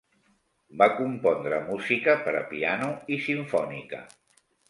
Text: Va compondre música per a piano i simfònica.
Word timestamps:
Va 0.81 0.85
compondre 0.99 1.59
música 1.67 2.15
per 2.29 2.33
a 2.41 2.43
piano 2.53 2.89
i 3.17 3.21
simfònica. 3.29 4.01